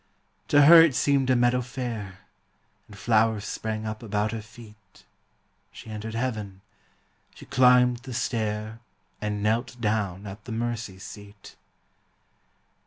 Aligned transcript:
To 0.47 0.63
her 0.65 0.81
it 0.81 0.95
seemed 0.95 1.29
a 1.29 1.35
meadow 1.35 1.61
fair; 1.61 2.21
And 2.87 2.97
flowers 2.97 3.45
sprang 3.45 3.85
up 3.85 4.01
about 4.01 4.31
her 4.31 4.41
feet 4.41 5.05
She 5.71 5.91
entered 5.91 6.15
heaven; 6.15 6.61
she 7.35 7.45
climbed 7.45 7.97
the 7.97 8.13
stair 8.15 8.79
And 9.21 9.43
knelt 9.43 9.79
down 9.79 10.25
at 10.25 10.45
the 10.45 10.51
mercy 10.51 10.97
seat. 10.97 11.55